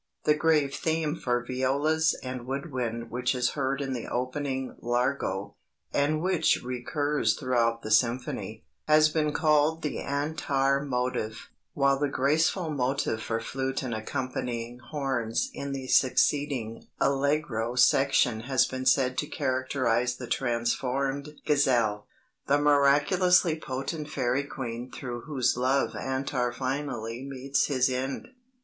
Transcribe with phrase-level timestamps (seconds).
[0.25, 5.57] "The grave theme for violas and wood wind which is heard in the opening Largo,
[5.93, 12.71] and which recurs throughout the symphony, has been called the "Antar" motive; while the graceful
[12.71, 19.27] motive for flute and accompanying horns in the succeeding Allegro section has been said to
[19.27, 22.07] characterize the transformed gazelle
[22.47, 28.29] the miraculously potent fairy queen through whose love Antar finally meets his end.